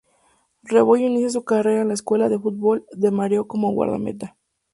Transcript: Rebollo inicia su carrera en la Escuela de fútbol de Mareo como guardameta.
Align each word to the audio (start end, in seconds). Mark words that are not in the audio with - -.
Rebollo 0.63 1.05
inicia 1.05 1.29
su 1.29 1.43
carrera 1.45 1.81
en 1.83 1.89
la 1.89 1.93
Escuela 1.93 2.27
de 2.27 2.39
fútbol 2.39 2.87
de 2.91 3.11
Mareo 3.11 3.47
como 3.47 3.71
guardameta. 3.71 4.35